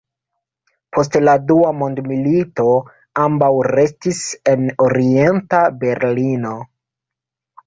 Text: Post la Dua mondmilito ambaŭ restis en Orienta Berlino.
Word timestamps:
Post 0.95 1.17
la 1.27 1.35
Dua 1.51 1.73
mondmilito 1.81 2.65
ambaŭ 3.25 3.51
restis 3.69 4.23
en 4.55 4.67
Orienta 4.87 5.61
Berlino. 5.85 6.57